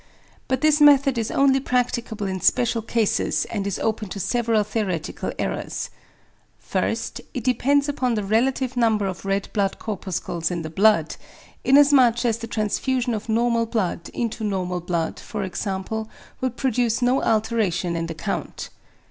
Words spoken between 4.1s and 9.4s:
several theoretical errors. First, it depends upon the relative number of